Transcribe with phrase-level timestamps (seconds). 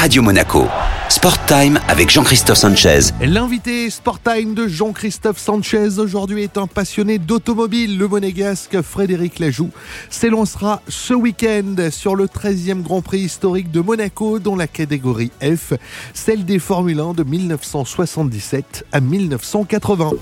[0.00, 0.66] Radio Monaco.
[1.10, 3.12] Sport Time avec Jean-Christophe Sanchez.
[3.20, 7.98] L'invité Sport Time de Jean-Christophe Sanchez aujourd'hui est un passionné d'automobile.
[7.98, 9.68] Le monégasque Frédéric Lajoux
[10.08, 15.74] s'élancera ce week-end sur le 13e Grand Prix historique de Monaco dans la catégorie F,
[16.14, 20.12] celle des Formule 1 de 1977 à 1980.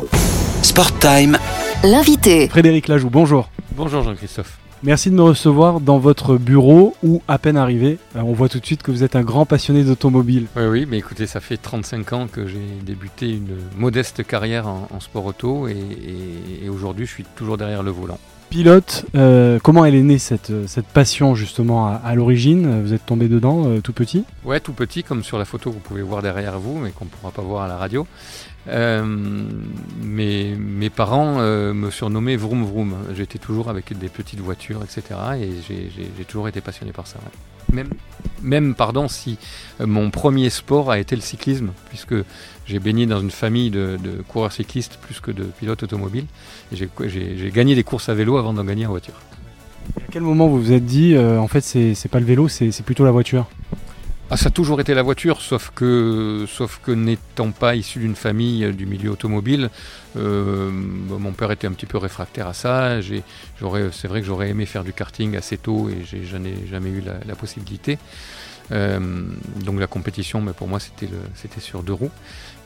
[0.63, 1.39] Sport Time.
[1.85, 2.49] L'invité.
[2.49, 3.49] Frédéric Lajoux, bonjour.
[3.77, 4.59] Bonjour Jean-Christophe.
[4.85, 8.61] Merci de me recevoir dans votre bureau où, à peine arrivé, euh, on voit tout
[8.61, 10.47] de suite que vous êtes un grand passionné d'automobile.
[10.55, 15.01] Oui, oui, mais écoutez, ça fait 35 ans que j'ai débuté une modeste carrière en,
[15.01, 18.19] sport auto et, aujourd'hui je suis toujours derrière le volant.
[18.51, 22.83] Pilote, euh, comment elle est née cette, cette passion justement à, l'origine?
[22.83, 24.25] Vous êtes tombé dedans euh, tout petit?
[24.45, 27.05] Ouais, tout petit, comme sur la photo que vous pouvez voir derrière vous, mais qu'on
[27.05, 28.07] ne pourra pas voir à la radio.
[28.69, 29.05] Euh,
[30.03, 32.95] mes, parents euh, me surnommaient Vroom Vroom.
[33.15, 35.03] J'étais toujours avec des petites voitures, etc.
[35.41, 37.19] Et j'ai toujours été passionné par ça.
[37.73, 37.91] Même,
[38.43, 39.37] même, pardon, si
[39.81, 42.15] euh, mon premier sport a été le cyclisme, puisque
[42.67, 46.27] j'ai baigné dans une famille de, coureurs cyclistes plus que de pilotes automobiles.
[46.73, 49.21] J'ai gagné des courses à vélo avant d'en gagner en voiture.
[49.97, 53.05] À quel moment vous vous êtes dit, en fait, c'est pas le vélo, c'est plutôt
[53.05, 53.47] la voiture?
[54.31, 58.15] Ah, ça a toujours été la voiture, sauf que, sauf que n'étant pas issu d'une
[58.15, 59.71] famille euh, du milieu automobile,
[60.19, 63.01] euh, mon père était un petit peu réfractaire à ça.
[63.01, 67.03] c'est vrai que j'aurais aimé faire du karting assez tôt et je n'ai jamais eu
[67.27, 67.99] la, possibilité.
[68.71, 69.01] Euh,
[69.65, 72.11] donc la compétition, mais pour moi, c'était sur deux roues.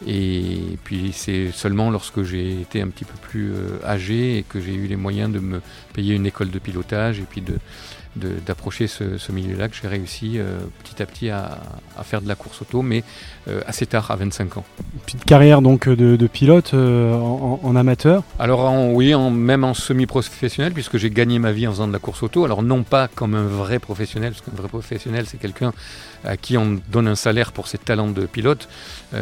[0.05, 3.53] Et puis c'est seulement lorsque j'ai été un petit peu plus
[3.85, 5.61] âgé et que j'ai eu les moyens de me
[5.93, 7.59] payer une école de pilotage et puis de
[8.17, 11.59] d'approcher ce, milieu-là que j'ai réussi euh, petit à petit à,
[12.03, 13.05] faire de la course auto, mais
[13.49, 14.65] euh, assez tard, à 25 ans.
[14.95, 18.23] Une petite carrière donc de, pilote euh, en, amateur?
[18.39, 21.99] Alors oui, en, même en semi-professionnel, puisque j'ai gagné ma vie en faisant de la
[21.99, 22.45] course auto.
[22.45, 25.73] Alors non pas comme un vrai professionnel, parce qu'un vrai professionnel c'est quelqu'un
[26.25, 28.69] à qui on donne un salaire pour ses talents de pilote.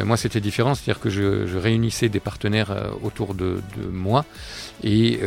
[0.05, 3.61] moi c'était différent, c'est-à-dire que je, réunissais des partenaires autour de,
[3.91, 4.25] moi,
[4.83, 5.19] et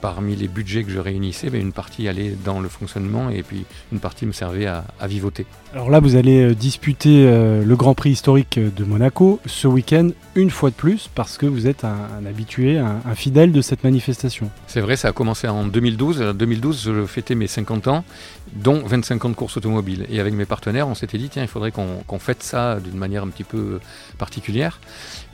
[0.00, 2.93] parmi les budgets que je réunissais, ben, une partie allait dans le fonctionnement
[3.30, 5.46] et puis une partie me servait à, vivoter.
[5.72, 10.10] Alors là, vous allez euh, disputer euh, le Grand Prix historique de Monaco ce week-end
[10.34, 14.50] une fois de plus parce que vous êtes un, habitué, un, fidèle de cette manifestation.
[14.66, 16.22] C'est vrai, ça a commencé en 2012.
[16.22, 18.04] En 2012, je fêtais mes 50 ans,
[18.54, 20.06] dont 25 ans de course automobile.
[20.10, 23.22] Et avec mes partenaires, on s'était dit, tiens, il faudrait qu'on fête ça d'une manière
[23.22, 23.80] un petit peu
[24.18, 24.80] particulière.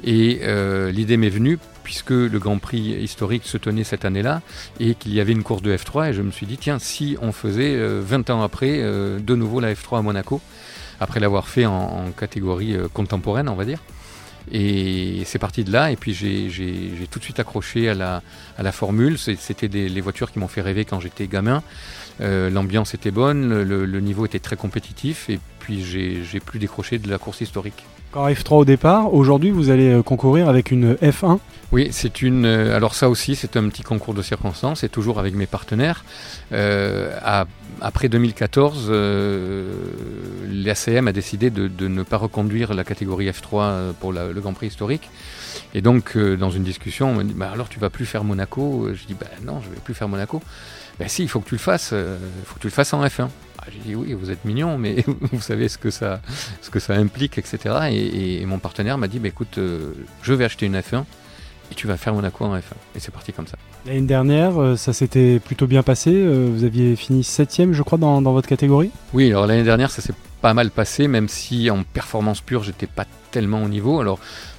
[0.04, 1.58] Et euh, l'idée m'est venue
[1.90, 4.42] puisque le Grand Prix historique se tenait cette année-là
[4.78, 7.16] et qu'il y avait une course de F3 et je me suis dit tiens si
[7.20, 10.40] on faisait 20 ans après de nouveau la F3 à Monaco
[11.00, 13.80] après l'avoir fait en, catégorie contemporaine on va dire
[14.52, 19.18] et c'est parti de là, et puis j'ai tout de suite accroché à la, formule.
[19.18, 21.62] C'était les voitures qui m'ont fait rêver quand j'étais gamin.
[22.20, 27.08] Euh, l'ambiance était bonne, le, niveau était très compétitif, et puis j'ai plus décroché de
[27.08, 27.84] la course historique.
[28.12, 31.38] Quand F3 au départ, aujourd'hui vous allez euh, concourir avec une F1
[31.70, 32.44] Oui, c'est une.
[32.44, 36.04] Euh, alors ça aussi, c'est un petit concours de circonstances, et toujours avec mes partenaires.
[37.80, 38.90] Après 2014,
[40.50, 45.10] l'ACM a décidé de, ne pas reconduire la catégorie F3 pour le Grand Prix historique.
[45.74, 48.88] Et donc, dans une discussion, on m'a dit bah, alors tu vas plus faire Monaco?
[48.92, 50.42] Je dis bah, non, je vais plus faire Monaco.
[50.98, 53.04] Ben si, il faut que tu le fasses, il faut que tu le fasses en
[53.04, 53.28] F1.
[53.62, 56.20] Ah, j'ai dit oui, vous êtes mignon, mais vous savez ce que ça,
[56.88, 57.90] implique, etc.
[57.92, 59.92] Et, mon partenaire m'a dit, bah, écoute, euh,
[60.22, 61.04] je vais acheter une F1
[61.70, 62.62] et tu vas faire Monaco en F1.
[62.94, 63.56] Et c'est parti comme ça.
[63.86, 66.10] L'année dernière, euh, ça s'était plutôt bien passé.
[66.12, 68.90] Euh, vous aviez fini septième, je crois, dans, votre catégorie.
[69.12, 72.86] Oui, alors l'année dernière, ça s'est pas mal passé, même si en performance pure, j'étais
[72.86, 74.00] pas tellement au niveau.
[74.00, 74.18] Alors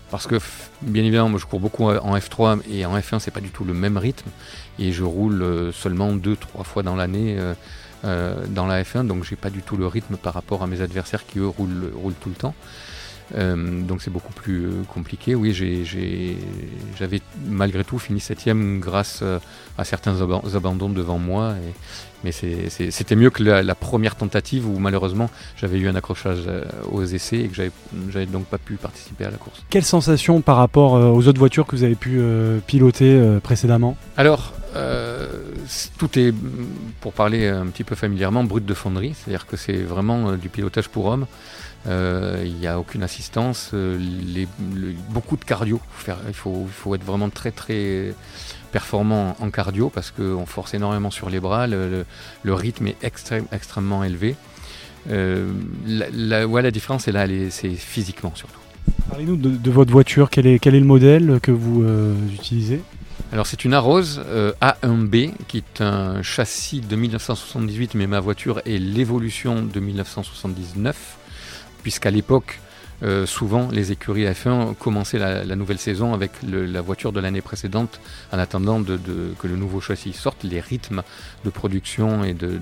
[0.10, 0.36] parce que
[0.82, 3.64] bien évidemment, moi, je cours beaucoup en F3 et en F1, c'est pas du tout
[3.64, 4.30] le même rythme.
[4.78, 7.38] Et je roule seulement deux, trois fois dans l'année
[8.04, 10.82] euh, dans la F1, donc j'ai pas du tout le rythme par rapport à mes
[10.82, 12.56] adversaires qui eux roulent, roulent tout le temps.
[13.36, 15.36] Euh, donc c'est beaucoup plus euh, compliqué.
[15.36, 15.54] Oui,
[16.98, 19.24] j'avais malgré tout fini septième grâce
[19.78, 21.54] à certains abandons devant moi.
[21.54, 21.74] Et,
[22.24, 26.48] mais c'était mieux que la, première tentative où malheureusement j'avais eu un accrochage
[26.92, 27.56] aux essais et que
[28.10, 29.64] j'avais donc pas pu participer à la course.
[29.72, 32.22] Quelle sensation par rapport aux autres voitures que vous avez pu
[32.68, 33.98] piloter précédemment?
[34.18, 34.54] Alors,
[35.98, 36.34] tout est,
[37.00, 40.50] pour parler un petit peu familièrement, brut de fonderie, c'est-à-dire que c'est vraiment euh, du
[40.50, 41.26] pilotage pour homme.
[41.88, 43.98] Euh, il n'y a aucune assistance, euh,
[45.10, 45.80] beaucoup de cardio.
[46.28, 48.14] il, faut, être vraiment très très
[48.72, 52.06] performant en cardio parce qu'on force énormément sur les bras, le,
[52.46, 52.98] rythme est
[53.52, 54.36] extrêmement élevé.
[55.08, 58.60] la, la différence est là, c'est physiquement surtout.
[59.10, 61.84] Parlez-nous de, votre voiture, quel est le modèle que vous
[62.32, 62.82] utilisez?
[63.32, 68.62] Alors c'est une Arose euh, A1B qui est un châssis de 1978 mais ma voiture
[68.66, 71.18] est l'évolution de 1979
[71.82, 72.60] puisqu'à l'époque,
[73.04, 78.00] euh, souvent les écuries F1 commençaient la, nouvelle saison avec la voiture de l'année précédente
[78.32, 80.44] en attendant que le nouveau châssis sorte.
[80.44, 81.02] Les rythmes
[81.44, 82.60] de production et de,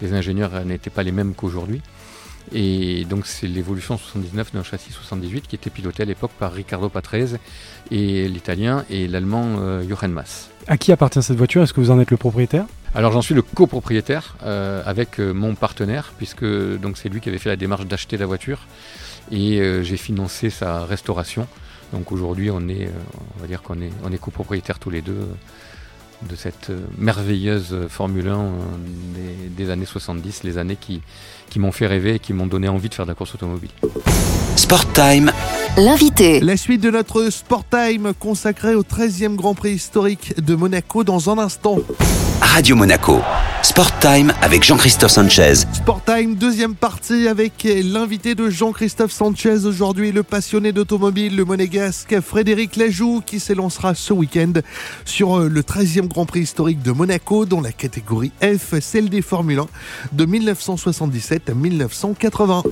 [0.00, 1.82] des ingénieurs n'étaient pas les mêmes qu'aujourd'hui.
[2.52, 6.88] Et donc c'est l'évolution 79 d'un châssis 78 qui était piloté à l'époque par Riccardo
[6.88, 7.38] Patrese
[7.90, 10.50] et l'italien et l'allemand euh, Jochen Mass.
[10.66, 11.62] À qui appartient cette voiture?
[11.62, 12.64] Est-ce que vous en êtes le propriétaire?
[12.94, 17.28] Alors j'en suis le copropriétaire euh, avec euh, mon partenaire puisque donc c'est lui qui
[17.28, 18.66] avait fait la démarche d'acheter la voiture
[19.30, 21.46] et j'ai financé sa restauration.
[21.92, 22.90] Donc aujourd'hui on est
[23.36, 25.20] on va dire qu'on est on est copropriétaires tous les deux
[26.28, 28.52] de cette merveilleuse Formule 1
[29.14, 31.00] des, des, années 70, les années qui,
[31.48, 33.70] qui m'ont fait rêver et qui m'ont donné envie de faire de la course automobile.
[34.56, 35.32] Sport Time.
[35.80, 36.40] L'invité.
[36.40, 41.30] La suite de notre Sport Time consacrée au 13e Grand Prix historique de Monaco dans
[41.30, 41.78] un instant.
[42.42, 43.20] Radio Monaco.
[43.62, 45.54] Sport Time avec Jean-Christophe Sanchez.
[45.72, 52.20] Sport Time, deuxième partie avec l'invité de Jean-Christophe Sanchez aujourd'hui, le passionné d'automobile, le monégasque
[52.20, 54.52] Frédéric Lajoux qui s'élancera ce week-end
[55.06, 59.22] sur euh, le 13e Grand Prix historique de Monaco dans la catégorie F, celle des
[59.22, 59.66] Formule 1
[60.12, 62.64] de 1977 à 1980.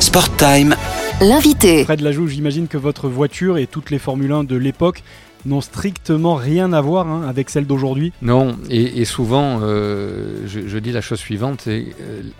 [0.00, 0.74] Sport Time.
[1.22, 1.84] L'invité.
[1.84, 5.04] Fred Lajoux, j'imagine que votre voiture et toutes les Formule 1 de l'époque
[5.46, 10.90] n'ont strictement rien à voir hein, avec celles d'aujourd'hui Non, et, souvent, euh, je, dis
[10.90, 11.84] la chose suivante, euh,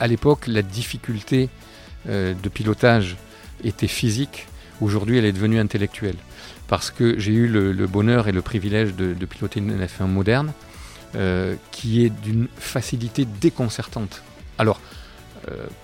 [0.00, 1.48] à l'époque, la difficulté
[2.08, 3.16] euh, de pilotage
[3.62, 4.48] était physique,
[4.80, 6.16] aujourd'hui elle est devenue intellectuelle.
[6.66, 10.52] Parce que j'ai eu le, bonheur et le privilège de, de piloter une F1 moderne,
[11.70, 14.22] qui est d'une facilité déconcertante.
[14.58, 14.80] Alors,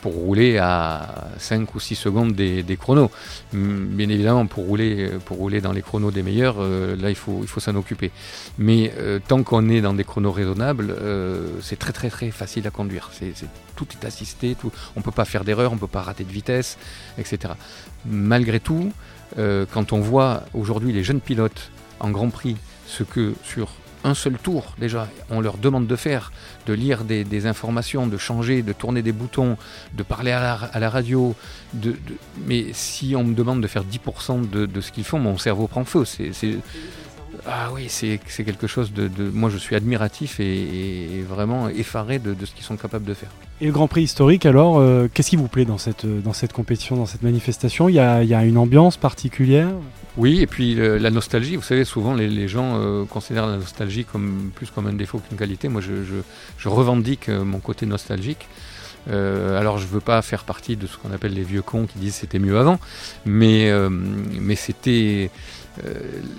[0.01, 3.11] pour rouler à 5 ou 6 secondes des, chronos.
[3.53, 7.41] Bien évidemment, pour rouler, pour rouler dans les chronos des meilleurs, euh, là, il faut,
[7.43, 8.11] il faut s'en occuper.
[8.59, 10.95] Mais euh, tant qu'on est dans des chronos raisonnables,
[11.61, 13.11] c'est très très très facile à conduire.
[13.77, 16.25] Tout est assisté, tout, on ne peut pas faire d'erreur, on ne peut pas rater
[16.25, 16.79] de vitesse,
[17.19, 17.55] etc.
[18.07, 18.93] Malgré tout,
[19.37, 21.71] quand on voit aujourd'hui les jeunes pilotes
[22.01, 22.57] en Grand Prix,
[22.87, 23.69] ce que sur
[24.05, 26.33] un seul tour déjà, on leur demande de faire,
[26.67, 29.57] de lire des, informations, de changer, de tourner des boutons,
[29.95, 31.35] de parler à la, radio.
[32.47, 35.85] Mais si on me demande de faire 10% de, ce qu'ils font, mon cerveau prend
[35.85, 36.05] feu.
[37.51, 42.53] Ah oui, c'est, quelque chose de, Moi, je suis admiratif et, vraiment effaré de, ce
[42.53, 43.31] qu'ils sont capables de faire.
[43.61, 46.53] Et le Grand Prix historique, alors, euh, qu'est-ce qui vous plaît dans cette, dans cette
[46.53, 47.89] compétition, dans cette manifestation?
[47.89, 49.71] Il y, a, il y a une ambiance particulière?
[50.19, 54.51] Oui, et puis la nostalgie, vous savez, souvent les, gens euh, considèrent la nostalgie comme
[54.53, 55.69] plus comme un défaut qu'une qualité.
[55.69, 58.49] Moi, je, revendique euh, mon côté nostalgique.
[59.09, 61.87] Euh, alors, je ne veux pas faire partie de ce qu'on appelle les vieux cons
[61.87, 62.81] qui disent c'était mieux avant,
[63.25, 65.31] mais, mais c'était.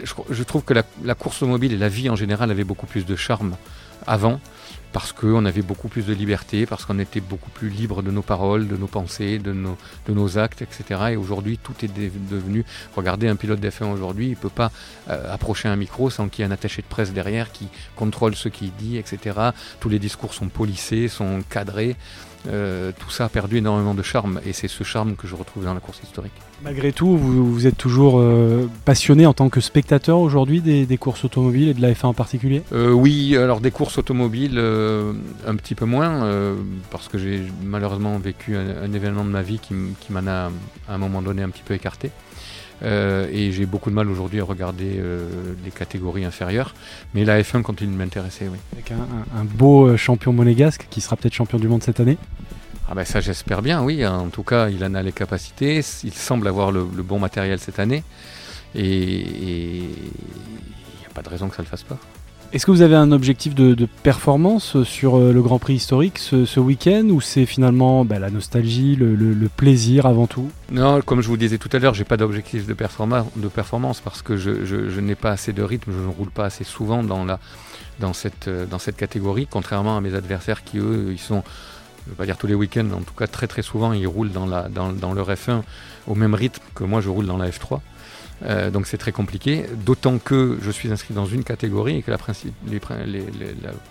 [0.03, 3.05] Je, trouve que la, la course automobile et la vie en général avaient beaucoup plus
[3.05, 3.55] de charme
[4.07, 4.39] avant
[4.91, 8.21] parce qu'on avait beaucoup plus de liberté, parce qu'on était beaucoup plus libre de nos
[8.21, 9.77] paroles, de nos pensées, de nos,
[10.07, 11.01] de nos actes, etc.
[11.11, 11.91] Et aujourd'hui, tout est
[12.29, 12.65] devenu...
[12.95, 14.71] Regardez un pilote d'F1 aujourd'hui, il ne peut pas
[15.09, 18.35] euh, approcher un micro sans qu'il y ait un attaché de presse derrière qui contrôle
[18.35, 19.37] ce qu'il dit, etc.
[19.79, 21.95] Tous les discours sont polissés, sont cadrés.
[22.47, 25.65] Euh, tout ça a perdu énormément de charme et c'est ce charme que je retrouve
[25.65, 26.31] dans la course historique.
[26.63, 31.69] Malgré tout, vous, êtes toujours euh, passionné en tant que spectateur aujourd'hui des, courses automobiles
[31.69, 32.63] et de la F1 en particulier?
[32.73, 34.57] Euh, Oui, alors des courses automobiles
[35.47, 36.55] un petit peu moins
[36.91, 39.73] parce que j'ai malheureusement vécu un, événement de ma vie qui,
[40.11, 40.51] m'en a
[40.87, 42.11] à un moment donné un petit peu écarté.
[42.83, 45.01] et j'ai beaucoup de mal aujourd'hui à regarder
[45.63, 46.73] les catégories inférieures.
[47.13, 48.57] Mais la F1 continue de m'intéresser, oui.
[48.73, 52.17] Avec un, un, beau champion monégasque qui sera peut-être champion du monde cette année
[52.91, 54.03] ah ben ça j'espère bien, oui.
[54.05, 55.81] En tout cas, il en a les capacités.
[56.03, 58.03] Il semble avoir le, bon matériel cette année.
[58.73, 61.99] Et il n'y a pas de raison que ça ne le fasse pas.
[62.51, 66.59] Est-ce que vous avez un objectif de, performance sur euh, le Grand Prix historique ce,
[66.59, 70.49] week-end ou c'est finalement bah, la nostalgie, le, plaisir avant tout?
[70.71, 74.35] Non, comme je vous disais tout à l'heure, j'ai pas d'objectif de, performance parce que
[74.35, 77.39] je, n'ai pas assez de rythme, je ne roule pas assez souvent dans, la,
[77.99, 81.43] dans, cette, euh, dans cette catégorie, contrairement à mes adversaires qui eux, ils sont
[82.05, 84.07] je ne veux pas dire tous les week-ends, en tout cas très très souvent, ils
[84.07, 85.61] roulent dans, la, dans, dans, leur F1
[86.07, 87.81] au même rythme que moi je roule dans la F3.
[88.45, 92.11] Euh, donc c'est très compliqué, d'autant que je suis inscrit dans une catégorie et que
[92.11, 92.17] la,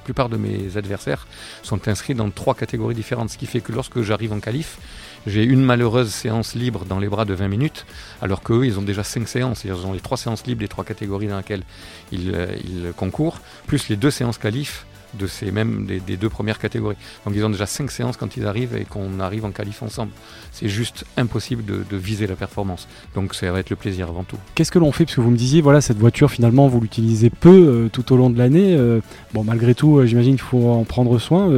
[0.05, 1.27] plupart de mes adversaires
[1.63, 4.79] sont inscrits dans trois catégories différentes, ce qui fait que lorsque j'arrive en qualif,
[5.27, 7.85] j'ai une malheureuse séance libre dans les bras de 20 minutes,
[8.23, 10.85] alors qu'eux, ils ont déjà cinq séances, ils ont les trois séances libres des trois
[10.85, 11.65] catégories dans lesquelles
[12.13, 16.59] ils, euh, ils concourent, plus les deux séances qualif de ces mêmes des, deux premières
[16.59, 16.97] catégories.
[17.25, 20.13] Donc ils ont déjà cinq séances quand ils arrivent et qu'on arrive en qualif ensemble.
[20.53, 22.87] C'est juste impossible de, viser la performance.
[23.15, 24.37] Donc ça va être le plaisir avant tout.
[24.55, 25.05] Qu'est-ce que l'on fait?
[25.05, 28.17] Parce que vous me disiez, voilà, cette voiture finalement vous l'utilisez peu euh, tout au
[28.17, 28.77] long de l'année.
[28.77, 29.01] Euh,
[29.35, 31.51] bon, malgré tout, euh, j'imagine qu'il faut en prendre soin.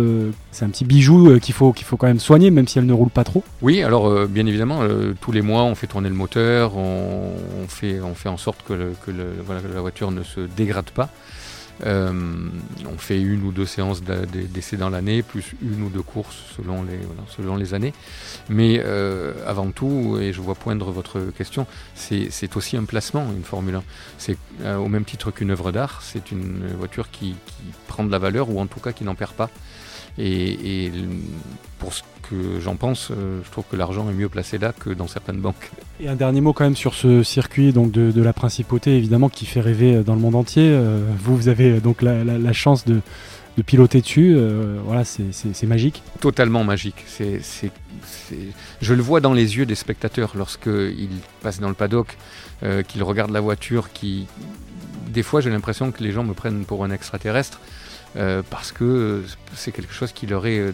[0.52, 2.92] c'est un petit bijou qu'il faut, qu'il faut quand même soigner, même si elle ne
[2.92, 3.44] roule pas trop.
[3.62, 4.80] Oui, alors bien évidemment,
[5.20, 7.32] tous les mois on fait tourner le moteur, on,
[7.68, 11.10] fait, on fait en sorte que, que la voiture ne se dégrade pas.
[11.86, 12.12] Euh,
[12.86, 16.82] on fait une ou deux séances d'essai dans l'année, plus une ou deux courses selon
[16.82, 16.98] les,
[17.36, 17.92] selon les années.
[18.48, 23.44] Mais euh, avant tout, et je vois poindre votre question, c'est aussi un placement, une
[23.44, 23.82] Formule 1.
[24.18, 27.34] C'est euh, au même titre qu'une œuvre d'art, c'est une voiture qui,
[27.86, 29.50] prend de la valeur, ou en tout cas qui n'en perd pas.
[30.18, 30.92] Et, et
[31.78, 34.90] pour ce que j'en pense, euh, je trouve que l'argent est mieux placé là que
[34.90, 35.70] dans certaines banques.
[35.98, 39.46] Et un dernier mot quand même sur ce circuit donc de, la principauté, évidemment, qui
[39.46, 40.68] fait rêver euh, dans le monde entier.
[40.68, 43.00] Euh, vous, vous avez donc la, chance de,
[43.66, 44.38] piloter dessus.
[44.86, 46.02] voilà, c'est magique.
[46.20, 47.04] Totalement magique.
[47.06, 47.42] C'est,
[48.80, 51.10] je le vois dans les yeux des spectateurs lorsqu'ils
[51.42, 52.16] passent dans le paddock,
[52.88, 54.26] qu'ils regardent la voiture, qui
[55.08, 57.60] des fois j'ai l'impression que les gens me prennent pour un extraterrestre.
[58.14, 59.22] Parce que
[59.54, 60.72] c'est quelque chose qui leur est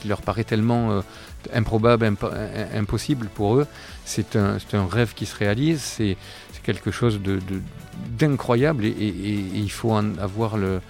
[0.00, 1.00] qui leur paraît tellement euh,
[1.52, 2.10] improbable,
[2.74, 3.66] impossible pour eux.
[4.04, 6.16] C'est un, un, rêve qui se réalise, c'est
[6.62, 7.20] quelque chose
[8.18, 10.80] d'incroyable de, et, il faut en avoir le,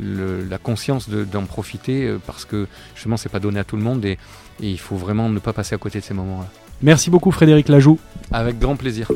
[0.00, 4.04] la conscience d'en profiter euh, parce que justement c'est pas donné à tout le monde
[4.04, 4.18] et,
[4.60, 6.48] et il faut vraiment ne pas passer à côté de ces moments-là.
[6.82, 7.98] Merci beaucoup Frédéric Lajoux.
[8.32, 9.08] Avec grand plaisir.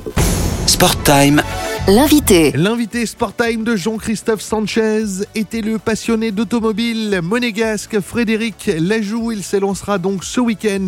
[0.67, 1.43] Sport Time
[1.89, 2.53] L'invité.
[2.55, 9.33] L'invité Sport Time de Jean-Christophe Sanchez était le passionné d'automobile monégasque Frédéric Lajoux.
[9.33, 10.87] Il s'élancera donc ce week-end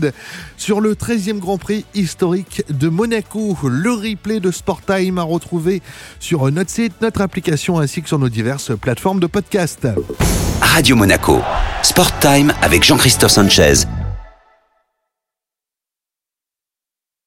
[0.56, 3.58] sur le 13e Grand Prix historique de Monaco.
[3.64, 5.82] Le replay de Sport Time à retrouver
[6.20, 9.88] sur notre site, notre application ainsi que sur nos diverses plateformes de podcast.
[10.60, 11.40] Radio Monaco.
[11.82, 13.84] Sport Time avec Jean-Christophe Sanchez